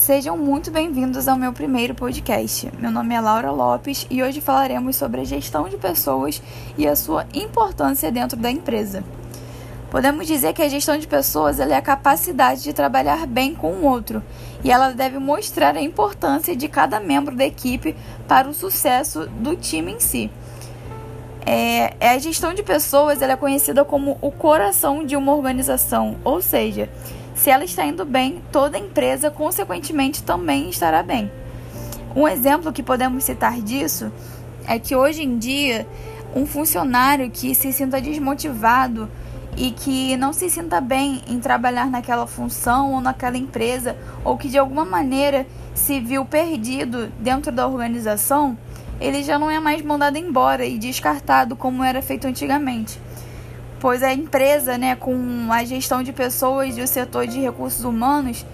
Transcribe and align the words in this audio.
Sejam 0.00 0.34
muito 0.34 0.70
bem-vindos 0.70 1.28
ao 1.28 1.36
meu 1.36 1.52
primeiro 1.52 1.94
podcast. 1.94 2.72
Meu 2.78 2.90
nome 2.90 3.14
é 3.14 3.20
Laura 3.20 3.50
Lopes 3.50 4.06
e 4.08 4.22
hoje 4.22 4.40
falaremos 4.40 4.96
sobre 4.96 5.20
a 5.20 5.24
gestão 5.24 5.68
de 5.68 5.76
pessoas 5.76 6.42
e 6.78 6.88
a 6.88 6.96
sua 6.96 7.26
importância 7.34 8.10
dentro 8.10 8.34
da 8.34 8.50
empresa. 8.50 9.04
Podemos 9.90 10.26
dizer 10.26 10.54
que 10.54 10.62
a 10.62 10.68
gestão 10.70 10.96
de 10.96 11.06
pessoas 11.06 11.60
é 11.60 11.76
a 11.76 11.82
capacidade 11.82 12.62
de 12.62 12.72
trabalhar 12.72 13.26
bem 13.26 13.54
com 13.54 13.72
o 13.72 13.84
outro 13.84 14.22
e 14.64 14.72
ela 14.72 14.90
deve 14.92 15.18
mostrar 15.18 15.76
a 15.76 15.82
importância 15.82 16.56
de 16.56 16.66
cada 16.66 16.98
membro 16.98 17.36
da 17.36 17.44
equipe 17.44 17.94
para 18.26 18.48
o 18.48 18.54
sucesso 18.54 19.26
do 19.26 19.54
time 19.54 19.92
em 19.92 20.00
si. 20.00 20.30
É, 21.44 21.94
é 22.00 22.10
a 22.12 22.18
gestão 22.18 22.54
de 22.54 22.62
pessoas 22.62 23.20
é 23.20 23.36
conhecida 23.36 23.84
como 23.84 24.16
o 24.22 24.30
coração 24.30 25.04
de 25.04 25.14
uma 25.14 25.34
organização, 25.34 26.16
ou 26.24 26.40
seja, 26.40 26.88
se 27.40 27.48
ela 27.48 27.64
está 27.64 27.86
indo 27.86 28.04
bem, 28.04 28.42
toda 28.52 28.76
empresa, 28.76 29.30
consequentemente, 29.30 30.22
também 30.22 30.68
estará 30.68 31.02
bem. 31.02 31.32
Um 32.14 32.28
exemplo 32.28 32.70
que 32.70 32.82
podemos 32.82 33.24
citar 33.24 33.62
disso 33.62 34.12
é 34.68 34.78
que 34.78 34.94
hoje 34.94 35.22
em 35.22 35.38
dia, 35.38 35.86
um 36.36 36.44
funcionário 36.44 37.30
que 37.30 37.54
se 37.54 37.72
sinta 37.72 37.98
desmotivado 37.98 39.10
e 39.56 39.70
que 39.70 40.18
não 40.18 40.34
se 40.34 40.50
sinta 40.50 40.82
bem 40.82 41.22
em 41.26 41.40
trabalhar 41.40 41.86
naquela 41.86 42.26
função 42.26 42.92
ou 42.92 43.00
naquela 43.00 43.38
empresa, 43.38 43.96
ou 44.22 44.36
que 44.36 44.46
de 44.46 44.58
alguma 44.58 44.84
maneira 44.84 45.46
se 45.72 45.98
viu 45.98 46.26
perdido 46.26 47.10
dentro 47.18 47.50
da 47.50 47.66
organização, 47.66 48.54
ele 49.00 49.22
já 49.22 49.38
não 49.38 49.50
é 49.50 49.58
mais 49.58 49.80
mandado 49.80 50.18
embora 50.18 50.66
e 50.66 50.76
descartado 50.76 51.56
como 51.56 51.82
era 51.82 52.02
feito 52.02 52.26
antigamente 52.26 53.00
pois 53.80 54.02
a 54.02 54.12
empresa, 54.12 54.76
né, 54.76 54.94
com 54.94 55.48
a 55.50 55.64
gestão 55.64 56.02
de 56.02 56.12
pessoas 56.12 56.76
e 56.76 56.82
o 56.82 56.86
setor 56.86 57.26
de 57.26 57.40
recursos 57.40 57.84
humanos 57.84 58.44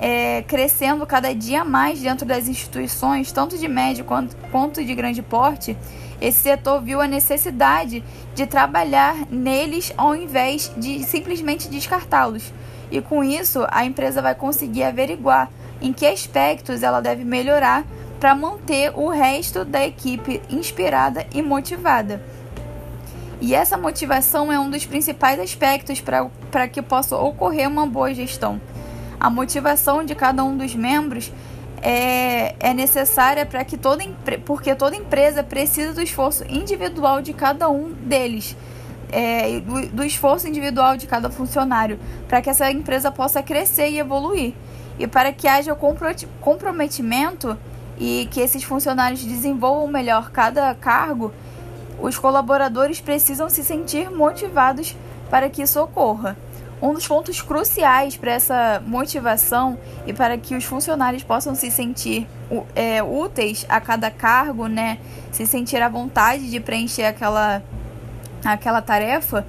é, 0.00 0.42
crescendo 0.42 1.06
cada 1.06 1.32
dia 1.32 1.64
mais 1.64 2.00
dentro 2.00 2.26
das 2.26 2.48
instituições, 2.48 3.30
tanto 3.30 3.56
de 3.56 3.68
médio 3.68 4.04
quanto, 4.04 4.34
quanto 4.50 4.84
de 4.84 4.94
grande 4.96 5.22
porte, 5.22 5.76
esse 6.20 6.40
setor 6.40 6.82
viu 6.82 7.00
a 7.00 7.06
necessidade 7.06 8.02
de 8.34 8.46
trabalhar 8.46 9.14
neles 9.30 9.92
ao 9.96 10.16
invés 10.16 10.72
de 10.76 11.04
simplesmente 11.04 11.68
descartá-los. 11.68 12.52
E 12.90 13.00
com 13.00 13.22
isso, 13.22 13.64
a 13.70 13.84
empresa 13.84 14.20
vai 14.20 14.34
conseguir 14.34 14.82
averiguar 14.82 15.48
em 15.80 15.92
que 15.92 16.06
aspectos 16.06 16.82
ela 16.82 17.00
deve 17.00 17.24
melhorar 17.24 17.84
para 18.18 18.34
manter 18.34 18.92
o 18.94 19.08
resto 19.08 19.64
da 19.64 19.86
equipe 19.86 20.42
inspirada 20.50 21.26
e 21.32 21.42
motivada. 21.42 22.22
E 23.42 23.56
essa 23.56 23.76
motivação 23.76 24.52
é 24.52 24.60
um 24.60 24.70
dos 24.70 24.86
principais 24.86 25.40
aspectos 25.40 26.00
para 26.00 26.68
que 26.68 26.80
possa 26.80 27.16
ocorrer 27.16 27.68
uma 27.68 27.84
boa 27.84 28.14
gestão. 28.14 28.60
A 29.18 29.28
motivação 29.28 30.04
de 30.04 30.14
cada 30.14 30.44
um 30.44 30.56
dos 30.56 30.76
membros 30.76 31.32
é, 31.82 32.54
é 32.60 32.72
necessária 32.72 33.44
para 33.44 33.64
que 33.64 33.76
toda 33.76 34.04
porque 34.46 34.76
toda 34.76 34.94
empresa 34.94 35.42
precisa 35.42 35.92
do 35.92 36.00
esforço 36.00 36.44
individual 36.48 37.20
de 37.20 37.32
cada 37.32 37.68
um 37.68 37.90
deles. 37.90 38.56
É, 39.10 39.58
do, 39.58 39.88
do 39.88 40.04
esforço 40.04 40.46
individual 40.46 40.96
de 40.96 41.08
cada 41.08 41.28
funcionário, 41.28 41.98
para 42.28 42.40
que 42.40 42.48
essa 42.48 42.70
empresa 42.70 43.10
possa 43.10 43.42
crescer 43.42 43.88
e 43.90 43.98
evoluir. 43.98 44.54
E 45.00 45.08
para 45.08 45.32
que 45.32 45.48
haja 45.48 45.76
comprometimento 46.40 47.58
e 47.98 48.28
que 48.30 48.40
esses 48.40 48.62
funcionários 48.62 49.24
desenvolvam 49.24 49.88
melhor 49.88 50.30
cada 50.30 50.72
cargo, 50.76 51.32
os 52.02 52.18
colaboradores 52.18 53.00
precisam 53.00 53.48
se 53.48 53.62
sentir 53.62 54.10
motivados 54.10 54.96
para 55.30 55.48
que 55.48 55.62
isso 55.62 55.80
ocorra. 55.80 56.36
Um 56.82 56.92
dos 56.92 57.06
pontos 57.06 57.40
cruciais 57.40 58.16
para 58.16 58.32
essa 58.32 58.82
motivação 58.84 59.78
e 60.04 60.12
para 60.12 60.36
que 60.36 60.56
os 60.56 60.64
funcionários 60.64 61.22
possam 61.22 61.54
se 61.54 61.70
sentir 61.70 62.26
é, 62.74 63.00
úteis 63.00 63.64
a 63.68 63.80
cada 63.80 64.10
cargo, 64.10 64.66
né, 64.66 64.98
se 65.30 65.46
sentir 65.46 65.80
à 65.80 65.88
vontade 65.88 66.50
de 66.50 66.58
preencher 66.58 67.04
aquela, 67.04 67.62
aquela 68.44 68.82
tarefa, 68.82 69.46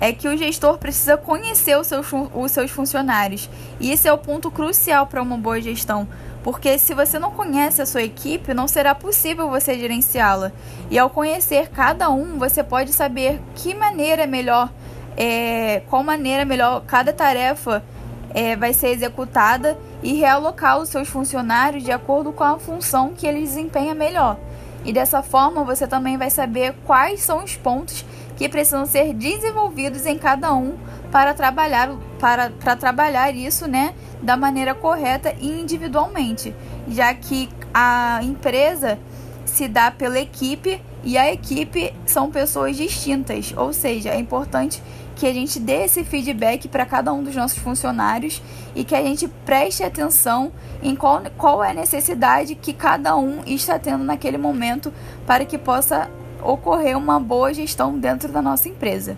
é 0.00 0.12
que 0.12 0.26
o 0.26 0.36
gestor 0.36 0.78
precisa 0.78 1.16
conhecer 1.16 1.78
os 1.78 1.86
seus, 1.86 2.06
os 2.34 2.50
seus 2.50 2.70
funcionários. 2.70 3.50
E 3.78 3.92
esse 3.92 4.08
é 4.08 4.12
o 4.12 4.18
ponto 4.18 4.50
crucial 4.50 5.06
para 5.06 5.20
uma 5.20 5.36
boa 5.36 5.60
gestão, 5.60 6.08
porque 6.42 6.78
se 6.78 6.94
você 6.94 7.18
não 7.18 7.32
conhece 7.32 7.82
a 7.82 7.86
sua 7.86 8.02
equipe, 8.02 8.54
não 8.54 8.66
será 8.66 8.94
possível 8.94 9.50
você 9.50 9.78
gerenciá-la. 9.78 10.52
E 10.90 10.98
ao 10.98 11.10
conhecer 11.10 11.68
cada 11.68 12.08
um, 12.08 12.38
você 12.38 12.64
pode 12.64 12.92
saber 12.92 13.40
que 13.54 13.74
maneira 13.74 14.26
melhor, 14.26 14.72
é, 15.16 15.82
qual 15.90 16.02
maneira 16.02 16.46
melhor 16.46 16.82
cada 16.86 17.12
tarefa 17.12 17.84
é, 18.32 18.56
vai 18.56 18.72
ser 18.72 18.88
executada 18.88 19.76
e 20.02 20.14
realocar 20.14 20.78
os 20.78 20.88
seus 20.88 21.08
funcionários 21.08 21.82
de 21.82 21.92
acordo 21.92 22.32
com 22.32 22.44
a 22.44 22.58
função 22.58 23.12
que 23.14 23.26
eles 23.26 23.50
desempenham 23.50 23.94
melhor. 23.94 24.38
E 24.82 24.92
dessa 24.94 25.22
forma 25.22 25.62
você 25.62 25.86
também 25.86 26.16
vai 26.16 26.30
saber 26.30 26.74
quais 26.86 27.20
são 27.20 27.44
os 27.44 27.54
pontos 27.54 28.04
que 28.40 28.48
precisam 28.48 28.86
ser 28.86 29.12
desenvolvidos 29.12 30.06
em 30.06 30.16
cada 30.16 30.54
um 30.54 30.78
para 31.12 31.34
trabalhar, 31.34 31.94
para, 32.18 32.48
para 32.48 32.74
trabalhar 32.74 33.36
isso 33.36 33.68
né, 33.68 33.92
da 34.22 34.34
maneira 34.34 34.74
correta 34.74 35.34
e 35.38 35.60
individualmente, 35.60 36.54
já 36.88 37.12
que 37.12 37.50
a 37.74 38.20
empresa 38.22 38.98
se 39.44 39.68
dá 39.68 39.90
pela 39.90 40.18
equipe 40.18 40.80
e 41.04 41.18
a 41.18 41.30
equipe 41.30 41.92
são 42.06 42.30
pessoas 42.30 42.78
distintas, 42.78 43.52
ou 43.54 43.74
seja, 43.74 44.08
é 44.08 44.18
importante 44.18 44.82
que 45.16 45.26
a 45.26 45.34
gente 45.34 45.60
dê 45.60 45.84
esse 45.84 46.02
feedback 46.02 46.66
para 46.66 46.86
cada 46.86 47.12
um 47.12 47.22
dos 47.22 47.36
nossos 47.36 47.58
funcionários 47.58 48.40
e 48.74 48.84
que 48.84 48.94
a 48.94 49.02
gente 49.02 49.28
preste 49.44 49.82
atenção 49.82 50.50
em 50.82 50.96
qual, 50.96 51.22
qual 51.36 51.62
é 51.62 51.72
a 51.72 51.74
necessidade 51.74 52.54
que 52.54 52.72
cada 52.72 53.14
um 53.16 53.42
está 53.44 53.78
tendo 53.78 54.02
naquele 54.02 54.38
momento 54.38 54.90
para 55.26 55.44
que 55.44 55.58
possa 55.58 56.08
ocorrer 56.42 56.96
uma 56.96 57.20
boa 57.20 57.52
gestão 57.52 57.98
dentro 57.98 58.30
da 58.32 58.42
nossa 58.42 58.68
empresa. 58.68 59.16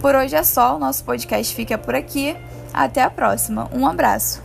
Por 0.00 0.14
hoje 0.14 0.36
é 0.36 0.42
só, 0.42 0.76
o 0.76 0.78
nosso 0.78 1.04
podcast 1.04 1.54
fica 1.54 1.78
por 1.78 1.94
aqui. 1.94 2.36
Até 2.72 3.02
a 3.02 3.10
próxima. 3.10 3.70
Um 3.72 3.86
abraço. 3.86 4.42